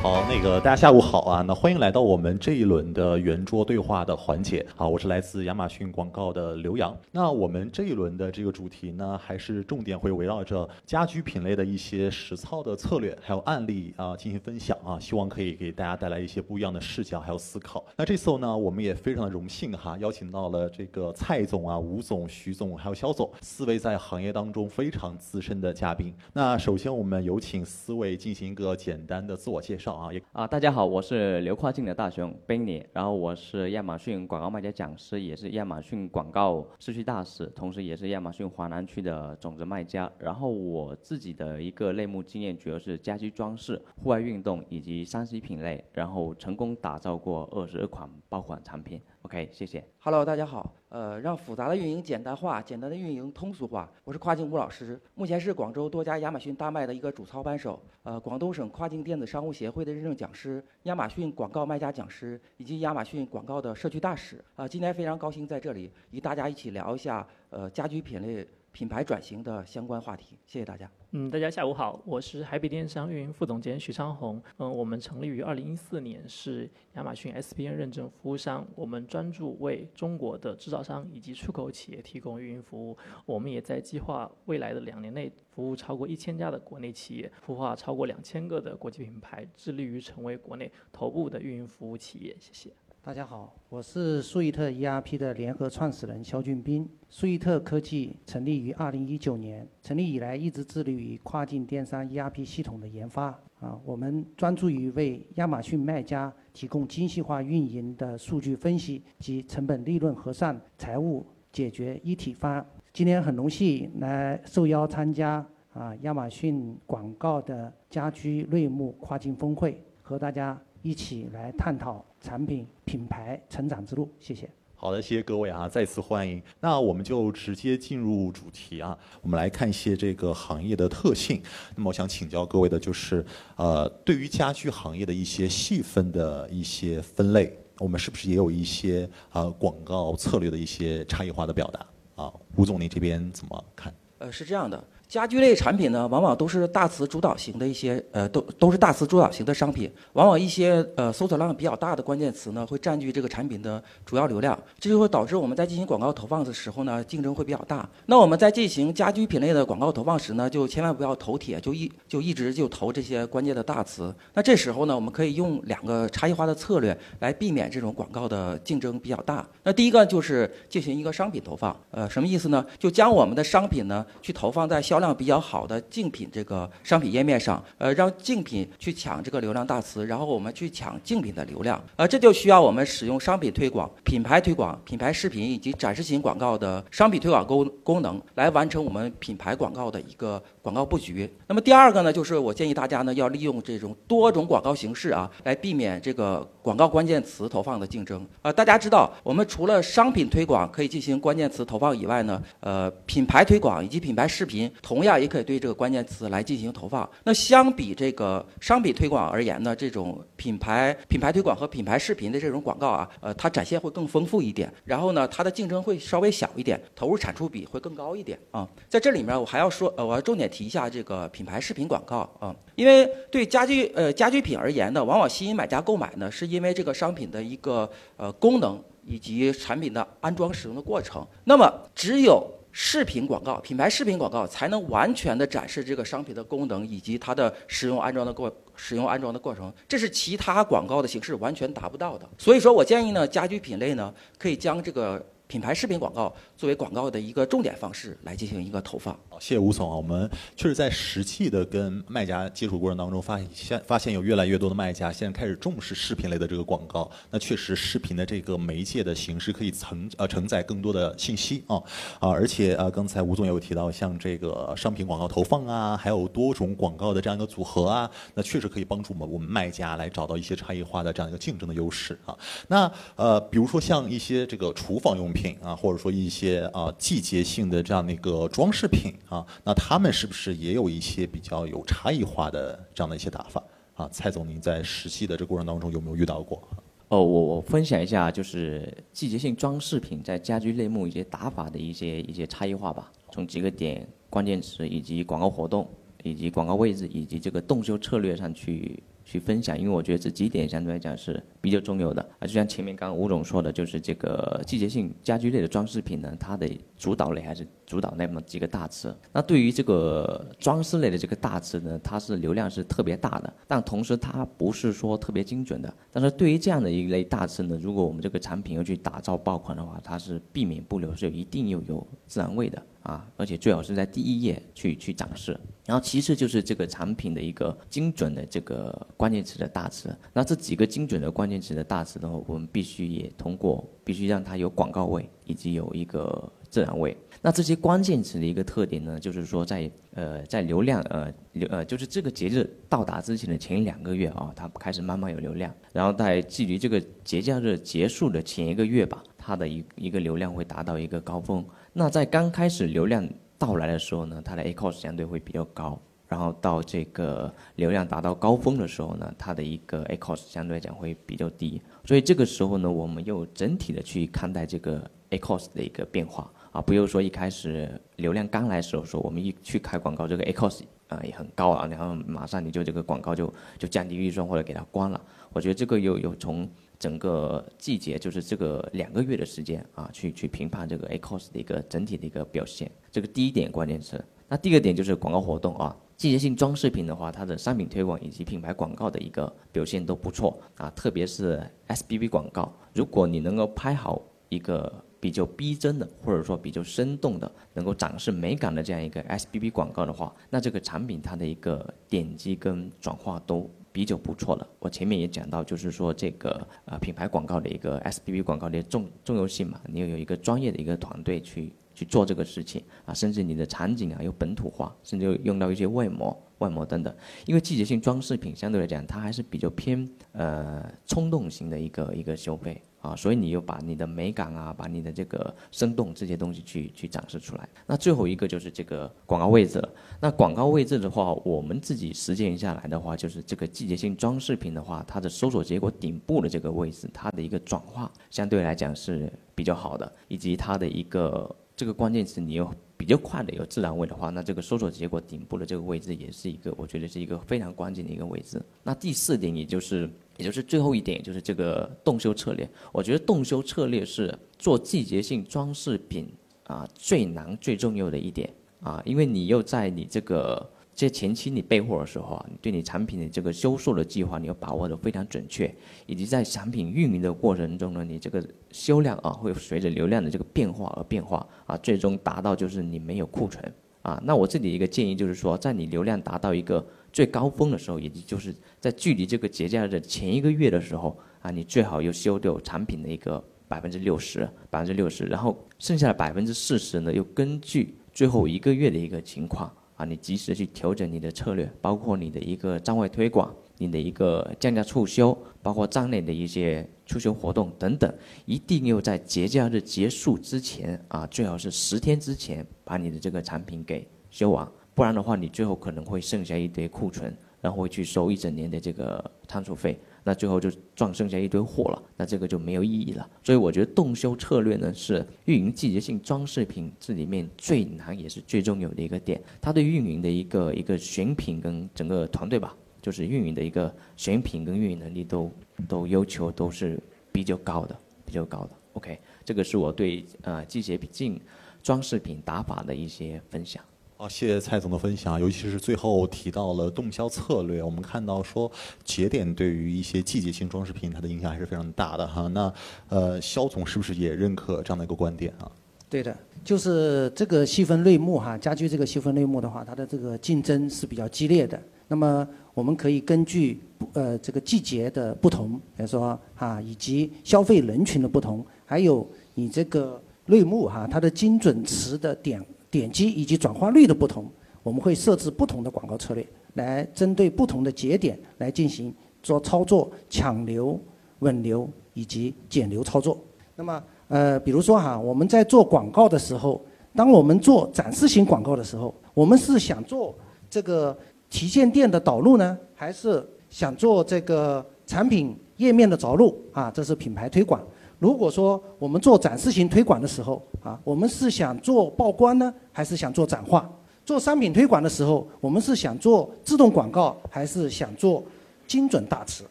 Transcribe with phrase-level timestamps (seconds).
[0.00, 1.42] 好，那个大家下午好啊！
[1.42, 4.64] 那欢迎来到我们这一轮的圆桌对话的环节。
[4.76, 6.96] 好，我是来自亚马逊广告的刘洋。
[7.10, 17.84] 那我们这一轮的这个主题呢，还是重点会围绕着家居品类的一些实操的策略，还有案例啊进行分享啊，希望可以给大家带来一些不一样的视角还有思考。
[17.96, 26.14] 那这次呢，我们也非常的荣幸哈，邀请到了这个蔡总啊、吴总、徐总还有肖总四位在行业当中非常资深的嘉宾。
[26.32, 29.87] 那首先我们有请四位进行一个简单的自我介绍。
[29.94, 40.10] 啊，啊，大家好，我是刘跨境的大熊 Benny，然后我是亚马逊广告卖家讲师，也是亚马逊广告社区大使，同时也是亚马逊华南区的种子卖家。
[40.18, 49.00] 然后我自己的一个类目经验主要是家居装饰、户外运动以及三 C 品类，然后成功打造过二十二款爆款产品。
[49.22, 49.84] OK，谢谢。
[49.98, 50.72] Hello，大家好。
[50.90, 53.90] 呃，让复杂的运营简单化，简单的运营通俗化。
[54.04, 57.82] 我是跨境吴老师，目前是广州多家亚马逊大卖的一个主操班手。
[58.04, 64.42] 呃，广东省跨境电子商务协会的认证讲师，亚马逊广告卖家讲师，以及亚马逊广告的社区大使。
[64.54, 68.46] 啊，今天非常高兴在这里与大家一起聊一下呃家居品类。
[68.72, 70.88] 品牌转型的相关话题，谢谢大家。
[71.12, 74.40] 嗯，大家下午好，我是海比电商运营副总监徐昌红。
[74.58, 78.66] 嗯，我们成立于二零一四年，是亚马逊 SPN 认证服务商。
[78.76, 82.96] 我们专注为中国的制造商以及出口企业提供运营服务。
[83.24, 92.36] 我们也在计划未来的两年内服务超过一千家的国内企业，孵化超过两千个的国际品牌，致力于成为国内头部的运营服务企业。
[92.38, 92.70] 谢谢。
[93.08, 96.86] 大家好，我是数易特 ERP 的联合创始人肖俊斌。
[97.08, 103.28] 数易特科技成立于2019年，成立以来一直致力于跨境电商 ERP 系统的研发。
[103.60, 112.62] 啊，我们专注于为亚马逊卖家提供精细化运营的数据分析及成本利润核算、财务解决一体化。
[112.92, 115.42] 今天很荣幸来受邀参加
[115.72, 120.60] 啊亚马逊广告的家居类目跨境峰会，和大家。
[120.80, 124.48] 一起来探讨产品品牌成长之路，谢谢。
[124.80, 126.40] 好的，谢谢各位啊，再次欢迎。
[126.60, 131.42] 那我们就直接进入主题啊，我们来看一些这个行业的特性。
[131.74, 133.26] 那么我想请教各位的就是，
[133.56, 142.32] 呃，对于家居行业的一些细分的一些分类，我们是不是也有一些呃广告策略的一些差异化的表达啊？
[142.54, 143.92] 吴总，您这边怎么看？
[144.18, 144.84] 呃，是这样的。
[145.08, 149.90] 家居类产品呢，往往都是大词主导型的一些，呃，都都是大词主导型的商品。
[150.12, 157.88] 往往一些呃搜索量比较大的关键词呢，会占据这个产品的主要流量，这就会导致我们在进行广告投放的时候呢，竞争会比较大。
[158.04, 164.14] 那我们在进行家居品类的广告投放时呢，就千万不要投铁，就一就一直就投这些关键的大词。
[164.34, 169.48] 那这时候呢，我们可以用两个差异化的策略来避免这种广告的竞争比较大。
[169.62, 172.62] 那第一个就是进行一个商品投放，呃，什么意思呢？
[172.78, 191.32] 就将我们的商品呢去投放在销销量比较好的竞品这个商品页面上，呃，让竞品去抢这个流量大词，然后我们去抢竞品的流量，呃，这就需要我们使用商品推广、品牌推广、品牌视频以及展示型广告的商品推广功功能来完成我们品牌广告的一个广告布局。
[191.46, 198.26] 那么第二个呢，就是我建议大家呢要利用这种多种广告形式啊，来避免这个广告关键词投放的竞争。
[198.42, 204.68] 呃，大家知道，我们除了商品推广可以进行关键词投放以外呢，呃，品牌推广以及品牌视频。
[204.88, 207.06] 同样也可以对这个关键词来进行投放。
[207.22, 214.72] 那相比这个商品推广而言呢，这种品牌品牌推广和品牌视频的这种广告啊，呃，它展现会更丰富一点。
[214.86, 218.66] 然后呢，它的竞争会稍微小一点，投入产出比会更高一点啊。
[218.88, 231.26] 在这里面，我还要说，呃，我要重点提一下这个品牌视频广告啊，因为对家居呃家居品而言呢，往往吸引买家购买呢，是因为这个商品的一个呃功能以及产品的安装使用的过程。
[231.44, 232.50] 那么只有
[232.80, 242.28] 视频广告、品牌视频广告才能完全的展示这个商品的功能以及它的使用安装的过使用安装的过程，这是其他广告的形式完全达不到的。
[242.38, 245.20] 所以说我建议呢，家居品类呢可以将这个。
[245.48, 249.18] 品牌视频广告作为广告的一个重点方式来进行一个投放。
[249.40, 257.10] 谢谢吴总啊，我们确实在实际的跟卖家接触过程当中，发现发现有越来越多的卖家现在开始重视视频类的这个广告。
[257.30, 261.76] 那确实，视频的这个媒介的形式可以承呃承载更多的信息啊
[262.20, 272.36] 啊，而且啊，刚才吴总也有提到，像这个商品广告投放啊，还有多种广告的这样一个组合啊，那确实可以帮助我们我们卖家来找到一些差异化的这样一个竞争的优势啊。
[272.66, 275.37] 那呃，比如说像一些这个厨房用品。
[275.40, 283.62] 品啊，或者说一些啊季节性的这样的一个装饰品啊，那他们是不是也有一些比较有差异化的这样的一些打法
[283.94, 284.08] 啊？
[284.10, 286.60] 蔡总，您在实际的这过程当中有没有遇到过？
[287.08, 293.12] 哦，我我分享一下，就是季节性装饰品在家居类目一些打法的一些一些差异化吧。
[293.30, 295.88] 从几个点、关键词以及广告活动
[296.24, 299.00] 以及广告位置以及这个动销策略上去。
[299.28, 302.46] 去分享，因为我觉得这几点相对来讲是比较重要的啊。
[302.46, 306.66] 就像前面刚刚吴总说的，就是这个季节性家居类的装饰品呢，它的
[306.96, 309.14] 主导类还是主导那么几个大词。
[309.30, 315.92] 那对于这个装饰类的这个大词呢，它是流量是特别大的，但同时它不是说特别精准的。
[316.10, 322.82] 但是对于这样的一类大词呢，如果我们这个产品要去打造爆款的话，它是避免不了，是有一定要有自然味的。
[323.02, 330.14] 啊，而且最好是在第一页去去展示，然后其次就是这个产品的一个精准的这个关键词的大词。
[330.32, 337.16] 那这几个精准的关键词的大词的话，我们必须也通过，必须让它有广告位以及有一个自然位。
[337.40, 351.64] 那这些关键词的一个特点呢，就是说在呃在流量呃流呃就是这个节日到达之前的前两个月啊，它开始慢慢有流量，然后在距离这个节假日结束的前一个月吧，它的一一个流量会达到一个高峰。
[351.94, 355.98] 那在刚开始流量到来的时候呢，它的 A cost 相对会比较高，
[356.28, 361.80] 然后到这个流量达到高峰的时候呢，它的一个 A cost 相对来讲会比较低。
[362.04, 375.18] 所以这个时候呢，我们又整体的去看待这个 A cost 的一个变化啊，不是说一开始流量刚来的时候说我们一去开广告，这个 A cost 啊也很高啊，然后马上你就这个广告就就降低预算或者给它关了。
[375.54, 376.68] 我觉得这个又有从。
[376.98, 382.90] 整个季节就是这个两个月的时间啊，去去评判这个 A Cos 的一个整体的一个表现。
[383.10, 384.22] 这个第一点关键词。
[384.48, 403.70] 那第二点就是广告活动啊，季节性装饰品的话，它的商品推广以及品牌广告的一个表现都不错啊，特别是 SBB 广告，如果你能够拍好一个比较逼真的，或者说比较生动的，能够展示美感的这样一个 SBB 广告的话，那这个产品它的一个点击跟转化都。
[403.92, 417.14] 比较不错的，我前面也讲到，就是说这个呃品牌广告的一个 SBB 广告的重重要性嘛，你要有一个专业的一个团队去去做这个事情啊，甚至你的场景啊有本土化，甚至用到一些外模、外模等等。
[417.46, 422.80] 因为季节性装饰品相对来讲，它还是比较偏呃冲动型的一个一个消费。
[423.00, 427.68] 啊，所以你又把你的美感啊，把你的这个生动这些东西去去展示出来。
[427.86, 429.88] 那最后一个就是这个广告位置了。
[430.20, 442.68] 那广告位置的话，我们自己实践下来的话，就是这个季节性装饰品的话，它的搜索结果顶部的这个位置，它的一个转化相对来讲是比较好的，以及它的一个这个关键词你又
[442.98, 448.60] 比较快的有自然位的话，那这个搜索结果顶部的这个位置也是一个，我觉得是一个非常关键的一个位置。
[448.82, 450.10] 那第四点，也就是。
[450.38, 452.70] 也就是最后一点，就是这个动修策略。
[452.92, 456.28] 我觉得动修策略是做季节性装饰品
[456.62, 458.48] 啊最难、最重要的一点
[458.80, 460.64] 啊，因为你又在你这个
[460.98, 465.72] 这前期你备货的时候啊，你对你产品的这个销售的计划你要把握的非常准确，
[466.06, 473.72] 以及在产品运营的过程中呢，你这个销量啊会随着流量的这个变化而变化啊，最终达到就是你没有库存
[474.02, 474.20] 啊。
[474.24, 498.14] 那我这里一个建议就是说，在你流量达到一个最高峰的时候，也就是在距离这个节假日的前一个月的时候啊，你最好又修掉产品的一个百分之六十，百分之六十，然后剩下的百分之四十呢，又根据最后一个月的一个情况啊，你及时去调整你的策略，包括你的一个站外推广，你的一个降价促销，包括站内的一些促销活动等等，
[498.46, 504.66] 一定要在节假日结束之前啊，最好是十天之前把你的这个产品给修完。
[504.94, 513.28] 不然的话，你最后可能会剩下一堆库存，然后会去收一整年的这个仓储费，那最后就撞剩下一堆货了，那这个就没有意义了。
[513.42, 525.52] 所以我觉得动销策略呢是运营季节性装饰品这里面最难也是最重要的一个点，它对运营的一个一个选品跟整个团队吧，就是运营的一个选品跟运营能力都
[525.88, 526.98] 都要求都是
[527.32, 528.70] 比较高的，比较高的。
[528.94, 531.40] OK，这个是我对呃季节性
[531.82, 533.82] 装饰品打法的一些分享。
[534.20, 537.80] 好，谢谢蔡总的分享，尤其是最后提到了动销策略。
[537.80, 538.68] 我们看到说
[539.04, 542.48] 节点对于一些季节性装饰品，它的影响还是非常大的哈。
[542.48, 542.74] 那
[543.10, 545.70] 呃，肖总是不是也认可这样的一个观点啊？
[546.10, 551.80] 对的，就是这个细分类目哈，家居这个细分类目的话，它的这个竞争是比较激烈的。
[552.08, 552.44] 那么
[552.74, 553.78] 我们可以根据
[554.14, 562.60] 呃这个季节的不同，比如说哈，以及消费人群的不同，还有你这个类目哈，它的精准词的点。
[562.90, 564.50] 点击以及转化率的不同，
[564.82, 570.98] 我们会设置不同的广告策略，来针对不同的节点来进行做操作，抢流、
[571.40, 573.38] 稳流以及减流操作。
[573.76, 580.34] 那么，呃，比如说哈，我们在做广告的时候，当我们做展示型广告的时候，我们是想做
[580.70, 581.16] 这个
[581.50, 586.90] 旗舰店的导入呢，还是想做这个产品页面的着陆啊？
[586.90, 587.80] 这是品牌推广。
[588.18, 593.88] 如果说我们做展示型推广的时候，啊，我们是想做曝光呢，还是想做展化？
[594.24, 598.42] 做商品推广的时候，我们是想做自动广告，还是想做
[598.86, 599.64] 精准大词，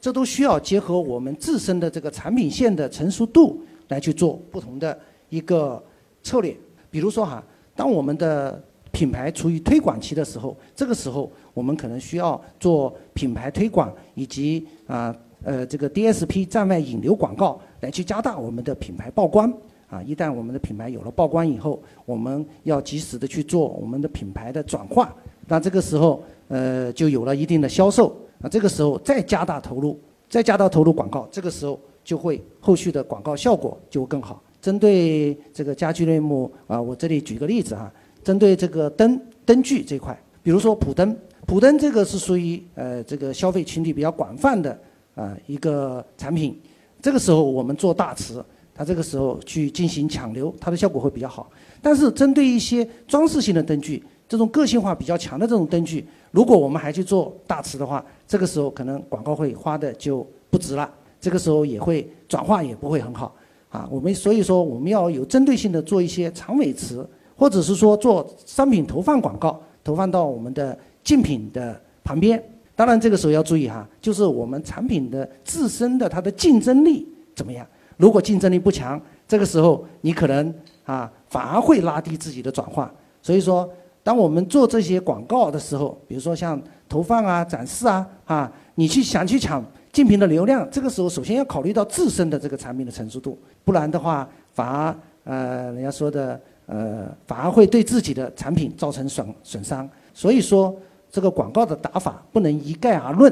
[0.00, 4.96] 这都需要结合我们自身的这个产品线的成熟度来去做不同的
[5.30, 5.82] 一个
[6.22, 6.56] 策略。
[6.90, 7.42] 比如说哈，
[7.74, 8.62] 当我们的
[8.92, 19.52] 品牌处于推广期的时候，这个时候我们可能需要做品牌推广以及啊呃这个 DSP 站外引流广告来去加大我们的品牌曝光。
[19.88, 25.12] 啊，一旦我们的品牌有了曝光以后，我们要及时的去做我们的品牌的转化。
[25.48, 28.16] 那这个时候，呃，就有了一定的销售。
[28.38, 34.40] 那这个时候再加大投入，再加大投入广告，这个时候就会后续的广告效果就更好。
[34.62, 37.92] 针对这个家居类目啊，我这里举个例子哈，
[38.22, 41.16] 针对这个灯灯具这块，比如说普灯，
[41.46, 44.80] 普灯这个是属于呃这个消费群体比较广泛的
[45.20, 46.58] 啊一个产品。
[47.02, 48.44] 这个时候我们做大词。
[48.72, 51.50] 它这个时候去进行抢流，它的效果会比较好。
[51.82, 60.90] 但是针对一些装饰性的灯具，这种个性化比较强的这种灯具，如果我们还去做大词的话，这个时候可能广告会花的就不值了。
[61.20, 63.34] 这个时候也会转化也不会很好
[63.68, 63.86] 啊。
[63.90, 72.42] 我们所以说我们要有针对性的做一些长尾词，或者是说做商品投放广告，投放到我们的竞品的旁边。
[72.80, 77.06] 当然这个时候要注意哈，就是我们产品的自身的它的竞争力
[77.36, 77.66] 怎么样。
[77.98, 82.90] 如果竞争力不强，这个时候你可能啊反而会拉低自己的转化。
[83.20, 83.70] 所以说，
[84.02, 86.58] 当我们做这些广告的时候，比如说像
[86.88, 99.86] 投放啊、展示啊，啊，你去想去抢竞品的流量，这个时候首先要考虑到自身的这个产品的成熟度，不然的话反而呃人家说的呃反而会对自己的产品造成损损伤。
[100.14, 100.74] 所以说，
[101.10, 103.30] 这个广告的打法不能一概而论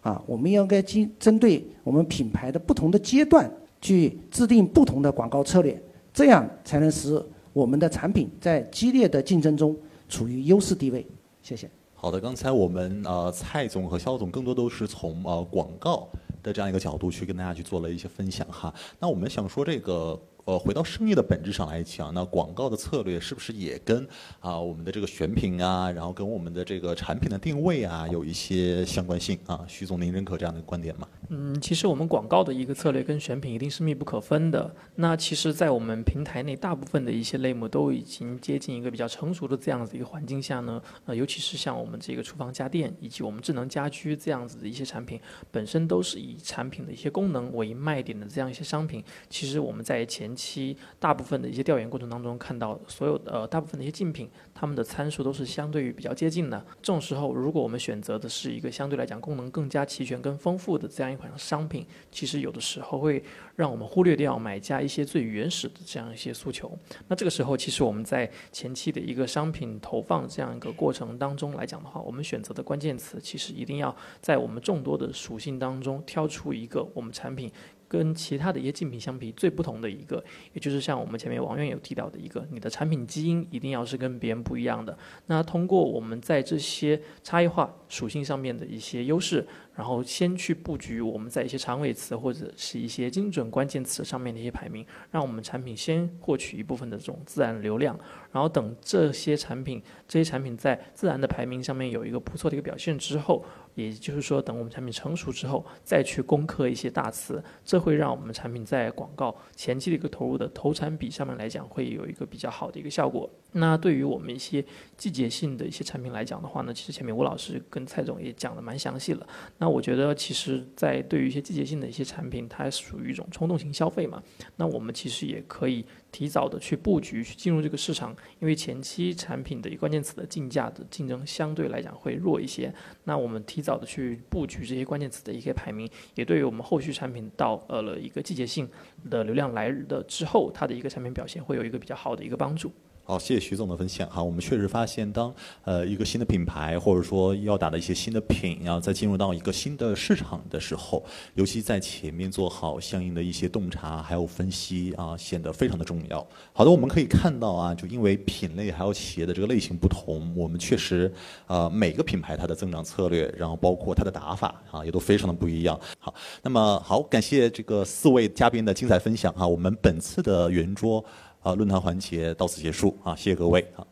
[0.00, 3.50] 啊，我们应该经针对我们品牌的不同的阶段。
[3.82, 5.82] 去制定不同的广告策略，
[6.12, 7.18] 这样才能使
[7.54, 9.74] 我们的产品在激烈的竞争中
[10.06, 11.06] 处于优势地位。
[11.42, 11.66] 谢谢。
[11.94, 16.06] 好的，刚才我们呃蔡总和肖总更多都是从呃广告
[16.42, 18.70] 的这样一个角度去跟大家去做了一些分享哈。
[18.98, 20.20] 那我们想说这个。
[20.50, 24.04] 呃，回到生意的本质上来讲，那广告的策略是不是也跟
[24.40, 29.64] 啊我们的这个选品啊，然后跟我们的这个产品的定位啊有一些相关性啊？
[29.68, 31.06] 徐总，您认可这样的观点吗？
[31.28, 34.74] 嗯，其实我们广告的一个策略跟选品一定是密不可分的。
[34.96, 45.20] 那其实，在我们平台内，大部分的一些类目都已经接近一个比较成熟的这样子一个环境下呢，呃，尤其是像我们这个厨房家电以及我们智能家居这样子的一些产品，
[45.52, 50.34] 本身都是以产品的一些功能为卖点的这样一些商品，其实我们在前。
[50.40, 56.58] 期大部分的一些调研过程当中，看到所有的呃大部分的一些竞品，他们的参数都是相对于比较接近的。
[56.80, 63.22] 这种时候，如果我们选择的是一个相对来讲功能更加齐全、更丰富的这样一款商品，其实有的时候会
[63.56, 66.72] 让我们忽略掉买家一些最原始的这样一些诉求。
[67.08, 77.52] 那这个时候，其实我们在前期的一个商品投放这样一个过程当中来讲的话，我们选择的关键词其实一定要在我们众多的属性当中挑出一个我们产品。
[77.90, 84.96] 跟其他的一些竞品相比，最不同的一个，也就是像我们前面王院有提到的一个，你的产品基因一定要是跟别人不一样的。
[85.26, 89.44] 那通过我们在这些差异化属性上面的一些优势。
[89.76, 97.98] 然后先去布局我们在一些长尾词或者是一些精准关键词上面的一些排名，让我们产品先获取一部分的这种自然流量，
[98.30, 103.42] 然后等这些产品这些产品在自然的排名上面有一个不错的一个表现之后，
[103.80, 113.28] 也就是说等我们产品成熟之后再去攻克一些大词，这会让我们产品在广告前期的一个投入的投产比上面来讲会有一个比较好的一个效果。
[113.52, 114.64] 那对于我们一些
[114.96, 119.26] 季节性的一些产品来讲的话呢，其实前面吴老师跟蔡总也讲的蛮详细了。
[119.58, 124.22] 那我觉得，其实，在对于一些季节性的一些产品，它属于一种冲动型消费嘛。
[124.56, 132.72] 那我们其实也可以提早的去布局，去进入这个市场，因为前期产品的一个关键词的竞价的竞争相对来讲会弱一些。
[133.04, 138.68] 那我们提早的去布局这些关键词的一些排名，也对于我们后续产品到呃了一个季节性
[139.08, 142.72] 的流量来的之后，它的一个产品表现会有一个比较好的一个帮助。
[143.10, 144.22] 好，谢谢徐总的分享哈。
[144.22, 156.24] 我们确实发现，当呃一个新的品牌或者说要打的一些新的品，然后再进入到一个新的市场的时候，尤其在前面做好相应的一些洞察还有分析啊，显得非常的重要。
[156.52, 161.12] 好的，我们可以看到啊，就因为品类还有企业的这个类型不同，我们确实
[161.48, 165.76] 呃每个品牌它的增长策略，然后包括它的打法啊，也都非常的不一样。
[165.98, 169.44] 好，那么好，感谢这个四位嘉宾的精彩分享哈。
[169.44, 171.04] 我们本次的圆桌。
[171.42, 173.16] 好，论坛环节到此结束啊！
[173.16, 173.86] 谢谢各位啊。